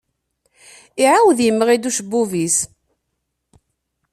[1.03, 2.57] Iɛawed yemɣi-d ucebbub-nnes.